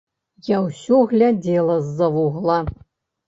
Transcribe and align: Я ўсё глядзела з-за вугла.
Я 0.51 0.57
ўсё 0.67 1.01
глядзела 1.11 1.75
з-за 1.89 2.07
вугла. 2.17 2.57